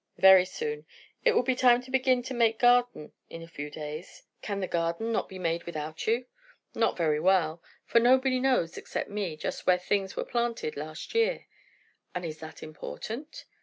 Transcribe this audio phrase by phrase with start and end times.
[0.17, 0.87] "Very soon.
[1.23, 4.65] It will be time to begin to make garden in a few days." "Can the
[4.65, 6.25] garden not be made without you?"
[6.73, 11.45] "Not very well; for nobody knows, except me, just where things were planted last year."
[12.15, 13.45] "And is that important?"